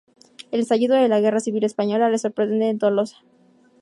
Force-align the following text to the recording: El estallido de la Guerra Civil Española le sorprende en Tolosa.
El 0.49 0.61
estallido 0.61 0.95
de 0.95 1.07
la 1.07 1.19
Guerra 1.19 1.39
Civil 1.39 1.63
Española 1.63 2.09
le 2.09 2.17
sorprende 2.17 2.69
en 2.69 2.79
Tolosa. 2.79 3.21